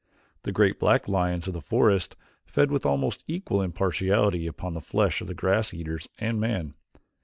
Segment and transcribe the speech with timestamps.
[0.45, 5.21] The great black lions of the forest fed with almost equal impartiality upon the flesh
[5.21, 6.73] of the grass eaters and man.